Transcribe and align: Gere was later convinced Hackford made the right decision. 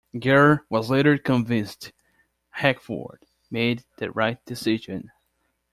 Gere 0.17 0.61
was 0.67 0.89
later 0.89 1.19
convinced 1.19 1.91
Hackford 2.49 3.23
made 3.51 3.83
the 3.99 4.09
right 4.09 4.43
decision. 4.45 5.11